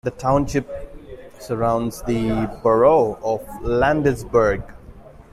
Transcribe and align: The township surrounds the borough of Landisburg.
The 0.03 0.09
township 0.09 0.65
surrounds 1.37 2.01
the 2.01 2.49
borough 2.63 3.19
of 3.21 3.43
Landisburg. 3.61 4.63